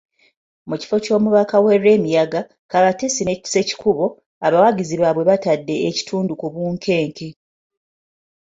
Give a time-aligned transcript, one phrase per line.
[0.69, 4.05] Ku kifo ky'Omubaka we Lwemiyaga, Kabatsi ne Ssekikubo,
[4.45, 7.27] abawagizi baabwe batadde ekitundu ku bunkenke.